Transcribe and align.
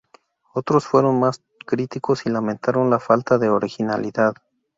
Otros 0.55 0.87
fueron 0.87 1.19
más 1.19 1.43
críticos 1.67 2.25
y 2.25 2.31
lamentaron 2.31 2.89
la 2.89 2.99
falta 2.99 3.37
de 3.37 3.49
originalidad. 3.49 4.33